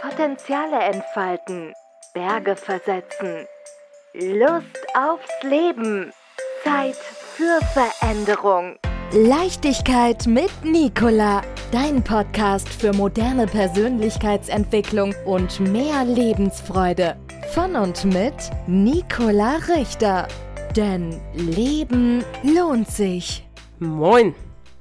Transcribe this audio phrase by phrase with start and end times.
[0.00, 1.72] Potenziale entfalten,
[2.14, 3.46] Berge versetzen,
[4.14, 6.12] Lust aufs Leben,
[6.62, 8.76] Zeit für Veränderung.
[9.10, 11.42] Leichtigkeit mit Nicola,
[11.72, 17.16] dein Podcast für moderne Persönlichkeitsentwicklung und mehr Lebensfreude.
[17.52, 18.34] Von und mit
[18.68, 20.28] Nicola Richter.
[20.76, 23.48] Denn Leben lohnt sich.
[23.80, 24.34] Moin!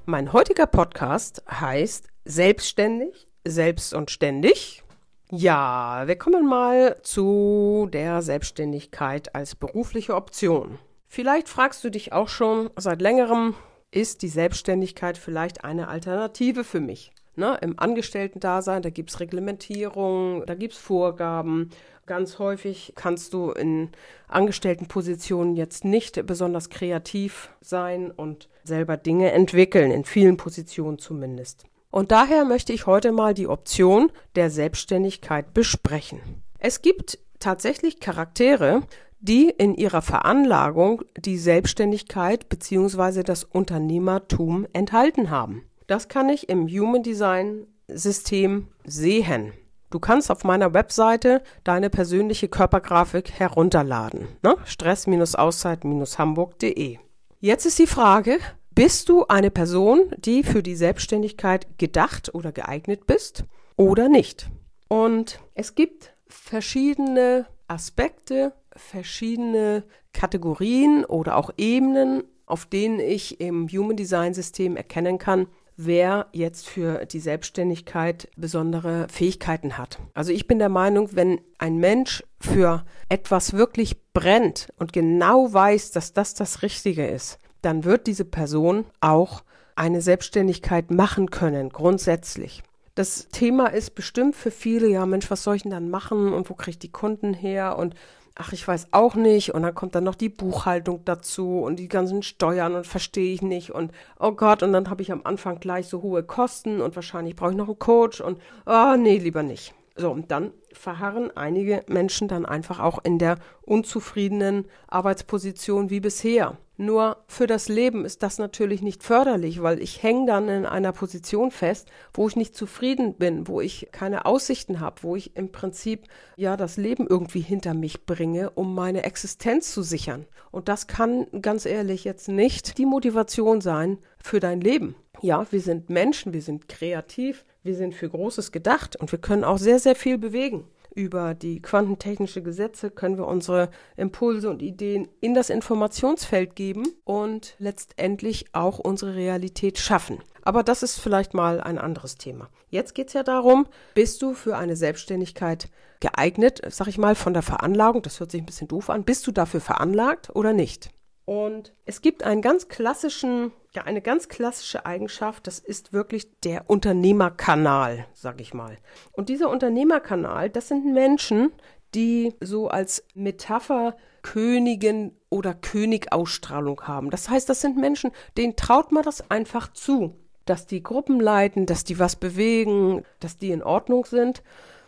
[0.06, 4.84] Mein heutiger Podcast heißt Selbstständig, selbst und ständig.
[5.30, 10.80] Ja, wir kommen mal zu der Selbstständigkeit als berufliche Option.
[11.06, 13.54] Vielleicht fragst du dich auch schon seit längerem,
[13.92, 17.12] ist die Selbstständigkeit vielleicht eine Alternative für mich?
[17.36, 21.72] Ne, Im Angestellten-Dasein, da gibt es Reglementierung, da gibt es Vorgaben.
[22.06, 23.90] Ganz häufig kannst du in
[24.30, 31.66] Angestelltenpositionen jetzt nicht besonders kreativ sein und selber Dinge entwickeln, in vielen Positionen zumindest.
[31.90, 36.44] Und daher möchte ich heute mal die Option der Selbstständigkeit besprechen.
[36.60, 38.84] Es gibt tatsächlich Charaktere,
[39.20, 43.24] die in ihrer Veranlagung die Selbstständigkeit bzw.
[43.24, 45.64] das Unternehmertum enthalten haben.
[45.88, 49.54] Das kann ich im Human Design System sehen.
[49.90, 54.28] Du kannst auf meiner Webseite deine persönliche Körpergrafik herunterladen.
[54.44, 54.58] Ne?
[54.66, 56.98] Stress-Auszeit-Hamburg.de.
[57.40, 58.40] Jetzt ist die Frage,
[58.78, 63.44] bist du eine Person, die für die Selbstständigkeit gedacht oder geeignet bist
[63.76, 64.52] oder nicht?
[64.88, 69.84] Und es gibt verschiedene Aspekte, verschiedene
[70.14, 76.70] Kategorien oder auch Ebenen, auf denen ich im Human Design System erkennen kann, wer jetzt
[76.70, 79.98] für die Selbstständigkeit besondere Fähigkeiten hat.
[80.14, 85.90] Also ich bin der Meinung, wenn ein Mensch für etwas wirklich brennt und genau weiß,
[85.90, 89.44] dass das das Richtige ist, dann wird diese Person auch
[89.76, 92.64] eine Selbstständigkeit machen können, grundsätzlich.
[92.96, 96.50] Das Thema ist bestimmt für viele, ja Mensch, was soll ich denn dann machen und
[96.50, 97.94] wo kriege ich die Kunden her und
[98.36, 99.54] ach, ich weiß auch nicht.
[99.54, 103.42] Und dann kommt dann noch die Buchhaltung dazu und die ganzen Steuern und verstehe ich
[103.42, 103.72] nicht.
[103.72, 107.36] Und oh Gott, und dann habe ich am Anfang gleich so hohe Kosten und wahrscheinlich
[107.36, 109.74] brauche ich noch einen Coach und oh nee, lieber nicht.
[109.96, 116.58] So, und dann verharren einige Menschen dann einfach auch in der unzufriedenen Arbeitsposition wie bisher.
[116.80, 120.92] Nur für das Leben ist das natürlich nicht förderlich, weil ich hänge dann in einer
[120.92, 125.52] Position fest, wo ich nicht zufrieden bin, wo ich keine Aussichten habe, wo ich im
[125.52, 126.04] Prinzip
[126.36, 130.28] ja das Leben irgendwie hinter mich bringe, um meine Existenz zu sichern.
[130.52, 134.96] Und das kann ganz ehrlich jetzt nicht die Motivation sein für dein Leben.
[135.24, 139.44] Ja, wir sind Menschen, wir sind kreativ, wir sind für Großes gedacht und wir können
[139.44, 140.66] auch sehr, sehr viel bewegen
[140.98, 147.56] über die quantentechnische Gesetze können wir unsere Impulse und Ideen in das Informationsfeld geben und
[147.60, 150.18] letztendlich auch unsere Realität schaffen.
[150.42, 152.50] Aber das ist vielleicht mal ein anderes Thema.
[152.70, 155.70] Jetzt geht es ja darum, bist du für eine Selbstständigkeit
[156.00, 159.28] geeignet, sag ich mal, von der Veranlagung, das hört sich ein bisschen doof an, bist
[159.28, 160.90] du dafür veranlagt oder nicht?
[161.28, 166.70] Und es gibt einen ganz klassischen, ja, eine ganz klassische Eigenschaft, das ist wirklich der
[166.70, 168.78] Unternehmerkanal, sag ich mal.
[169.12, 171.52] Und dieser Unternehmerkanal, das sind Menschen,
[171.94, 177.10] die so als Metapher Königin oder Königausstrahlung haben.
[177.10, 181.66] Das heißt, das sind Menschen, denen traut man das einfach zu, dass die Gruppen leiten,
[181.66, 184.44] dass die was bewegen, dass die in Ordnung sind.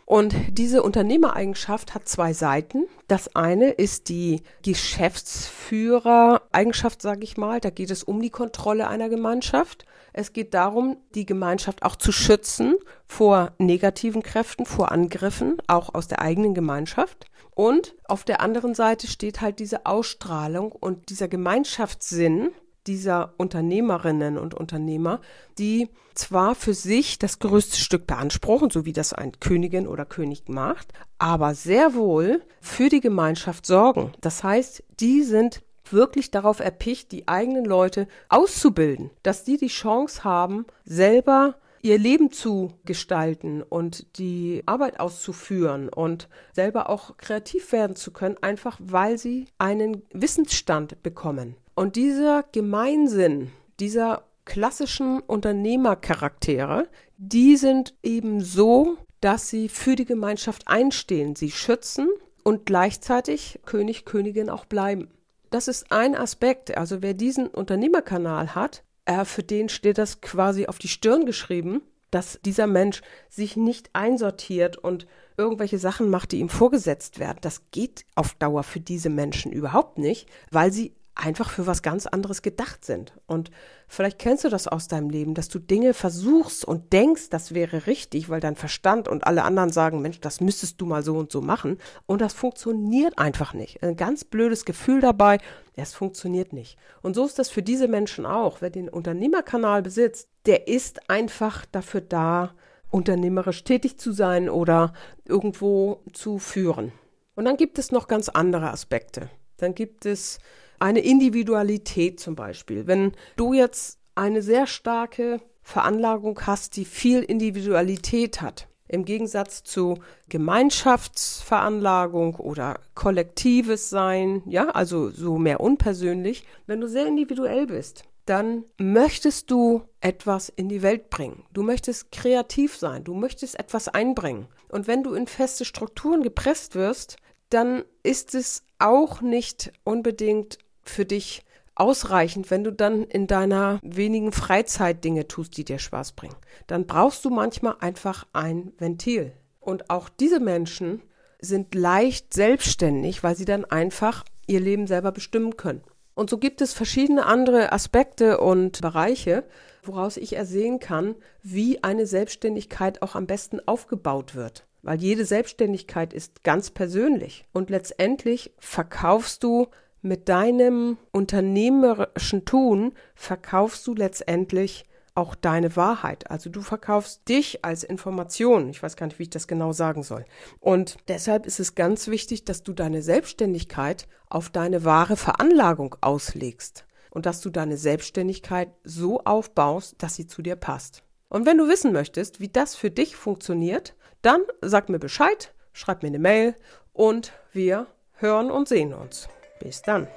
[0.09, 2.88] Und diese Unternehmereigenschaft hat zwei Seiten.
[3.08, 7.59] Das eine ist die Geschäftsführereigenschaft, sage ich mal.
[7.59, 9.86] Da geht es um die Kontrolle einer Gemeinschaft.
[10.12, 12.74] Es geht darum, die Gemeinschaft auch zu schützen
[13.06, 17.28] vor negativen Kräften, vor Angriffen, auch aus der eigenen Gemeinschaft.
[17.53, 22.50] Und auf der anderen Seite steht halt diese Ausstrahlung und dieser Gemeinschaftssinn,
[22.89, 25.22] dieser Unternehmerinnen und Unternehmer,
[25.59, 30.50] die zwar für sich das größte Stück beanspruchen, so wie das ein Königin oder König
[30.50, 34.11] macht, aber sehr wohl für die Gemeinschaft sorgen.
[34.22, 35.61] Das heißt, die sind
[35.91, 42.31] wirklich darauf erpicht, die eigenen Leute auszubilden, dass die die Chance haben, selber ihr Leben
[42.31, 49.19] zu gestalten und die Arbeit auszuführen und selber auch kreativ werden zu können, einfach weil
[49.19, 51.55] sie einen Wissensstand bekommen.
[51.79, 60.67] Und dieser Gemeinsinn, dieser klassischen Unternehmercharaktere, die sind eben so, dass sie für die Gemeinschaft
[60.67, 62.09] einstehen, sie schützen
[62.43, 65.08] und gleichzeitig König, Königin auch bleiben.
[65.52, 66.78] Das ist ein Aspekt.
[66.78, 71.81] Also wer diesen Unternehmerkanal hat, äh, für den steht das quasi auf die Stirn geschrieben,
[72.11, 77.37] dass dieser Mensch sich nicht einsortiert und irgendwelche Sachen macht, die ihm vorgesetzt werden.
[77.40, 82.07] Das geht auf Dauer für diese Menschen überhaupt nicht, weil sie einfach für was ganz
[82.07, 83.13] anderes gedacht sind.
[83.27, 83.51] Und
[83.87, 87.87] vielleicht kennst du das aus deinem Leben, dass du Dinge versuchst und denkst, das wäre
[87.87, 91.31] richtig, weil dein Verstand und alle anderen sagen, Mensch, das müsstest du mal so und
[91.31, 91.77] so machen.
[92.05, 93.83] Und das funktioniert einfach nicht.
[93.83, 95.39] Ein ganz blödes Gefühl dabei,
[95.75, 96.77] es funktioniert nicht.
[97.01, 98.61] Und so ist das für diese Menschen auch.
[98.61, 102.53] Wer den Unternehmerkanal besitzt, der ist einfach dafür da,
[102.91, 104.93] unternehmerisch tätig zu sein oder
[105.25, 106.91] irgendwo zu führen.
[107.35, 109.29] Und dann gibt es noch ganz andere Aspekte.
[109.57, 110.39] Dann gibt es
[110.79, 112.87] eine Individualität zum Beispiel.
[112.87, 119.99] Wenn du jetzt eine sehr starke Veranlagung hast, die viel Individualität hat, im Gegensatz zu
[120.29, 128.64] Gemeinschaftsveranlagung oder kollektives Sein, ja, also so mehr unpersönlich, wenn du sehr individuell bist, dann
[128.78, 131.43] möchtest du etwas in die Welt bringen.
[131.53, 134.47] Du möchtest kreativ sein, du möchtest etwas einbringen.
[134.70, 137.17] Und wenn du in feste Strukturen gepresst wirst,
[137.49, 140.59] dann ist es auch nicht unbedingt
[140.90, 141.44] für dich
[141.76, 146.36] ausreichend, wenn du dann in deiner wenigen Freizeit Dinge tust, die dir Spaß bringen.
[146.68, 149.32] Dann brauchst du manchmal einfach ein Ventil.
[149.59, 151.02] Und auch diese Menschen
[151.40, 155.84] sind leicht selbstständig, weil sie dann einfach ihr Leben selber bestimmen können.
[156.16, 159.46] Und so gibt es verschiedene andere Aspekte und Bereiche,
[159.84, 164.66] woraus ich ersehen kann, wie eine Selbstständigkeit auch am besten aufgebaut wird.
[164.82, 167.46] Weil jede Selbstständigkeit ist ganz persönlich.
[167.53, 169.68] Und letztendlich verkaufst du
[170.01, 174.85] mit deinem unternehmerischen Tun verkaufst du letztendlich
[175.16, 176.31] auch deine Wahrheit.
[176.31, 178.69] Also du verkaufst dich als Information.
[178.69, 180.25] Ich weiß gar nicht, wie ich das genau sagen soll.
[180.59, 186.85] Und deshalb ist es ganz wichtig, dass du deine Selbstständigkeit auf deine wahre Veranlagung auslegst
[187.11, 191.03] und dass du deine Selbstständigkeit so aufbaust, dass sie zu dir passt.
[191.28, 196.02] Und wenn du wissen möchtest, wie das für dich funktioniert, dann sag mir Bescheid, schreib
[196.02, 196.55] mir eine Mail
[196.93, 199.28] und wir hören und sehen uns.
[199.59, 200.08] Bis dann.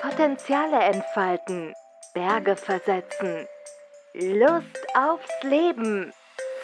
[0.00, 1.74] Potenziale entfalten,
[2.14, 3.46] Berge versetzen,
[4.14, 6.12] Lust aufs Leben,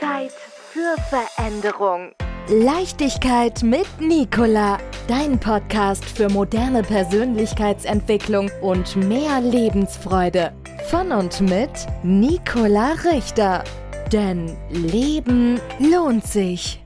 [0.00, 2.12] Zeit für Veränderung.
[2.48, 4.78] Leichtigkeit mit Nicola,
[5.08, 10.52] dein Podcast für moderne Persönlichkeitsentwicklung und mehr Lebensfreude.
[10.88, 11.70] Von und mit
[12.02, 13.64] Nicola Richter.
[14.12, 16.85] Denn Leben lohnt sich.